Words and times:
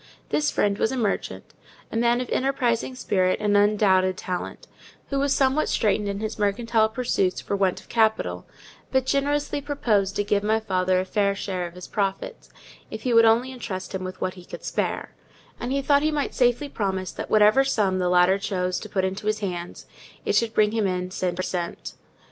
This 0.29 0.49
friend 0.49 0.79
was 0.79 0.91
a 0.91 0.97
merchant, 0.97 1.53
a 1.91 1.95
man 1.95 2.21
of 2.21 2.29
enterprising 2.31 2.95
spirit 2.95 3.39
and 3.39 3.55
undoubted 3.55 4.17
talent, 4.17 4.65
who 5.11 5.19
was 5.19 5.31
somewhat 5.31 5.69
straitened 5.69 6.09
in 6.09 6.21
his 6.21 6.39
mercantile 6.39 6.89
pursuits 6.89 7.39
for 7.39 7.55
want 7.55 7.79
of 7.79 7.87
capital; 7.87 8.47
but 8.91 9.05
generously 9.05 9.61
proposed 9.61 10.15
to 10.15 10.23
give 10.23 10.41
my 10.41 10.59
father 10.59 10.99
a 10.99 11.05
fair 11.05 11.35
share 11.35 11.67
of 11.67 11.75
his 11.75 11.85
profits, 11.87 12.49
if 12.89 13.03
he 13.03 13.13
would 13.13 13.25
only 13.25 13.51
entrust 13.51 13.93
him 13.93 14.03
with 14.03 14.19
what 14.19 14.33
he 14.33 14.43
could 14.43 14.63
spare; 14.65 15.13
and 15.59 15.71
he 15.71 15.83
thought 15.83 16.01
he 16.01 16.09
might 16.09 16.33
safely 16.33 16.67
promise 16.67 17.11
that 17.11 17.29
whatever 17.29 17.63
sum 17.63 17.99
the 17.99 18.09
latter 18.09 18.39
chose 18.39 18.79
to 18.79 18.89
put 18.89 19.05
into 19.05 19.27
his 19.27 19.37
hands, 19.41 19.85
it 20.25 20.33
should 20.35 20.55
bring 20.55 20.71
him 20.71 20.87
in 20.87 21.11
cent. 21.11 21.35
per 21.35 21.43
cent. 21.43 21.93